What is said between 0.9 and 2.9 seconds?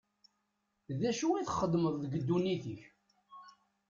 D acu i txeddmeḍ deg ddunit-k?